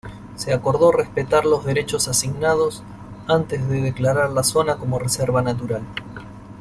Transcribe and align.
Se 0.35 0.51
acordó 0.51 0.91
respetar 0.91 1.45
los 1.45 1.63
derechos 1.63 2.07
asignados 2.07 2.81
antes 3.27 3.69
de 3.69 3.81
declarar 3.83 4.31
la 4.31 4.41
zona 4.41 4.77
como 4.77 4.97
Reserva 4.97 5.43
Natural. 5.43 5.83